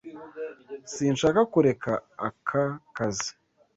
[0.93, 1.91] Sinshaka kureka
[2.27, 2.63] aka
[2.95, 3.29] kazi.